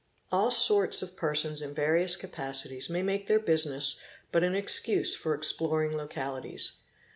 [0.31, 5.35] All sorts of persons in various capacities may make their business but an excuse for
[5.35, 5.95] exploring!
[5.95, 6.77] | localities.